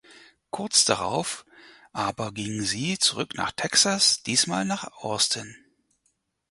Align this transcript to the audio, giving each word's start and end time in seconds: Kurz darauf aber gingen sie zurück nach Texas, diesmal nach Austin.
Kurz 0.49 0.83
darauf 0.83 1.45
aber 1.93 2.31
gingen 2.31 2.65
sie 2.65 2.97
zurück 2.97 3.35
nach 3.35 3.51
Texas, 3.51 4.23
diesmal 4.23 4.65
nach 4.65 4.91
Austin. 4.93 5.55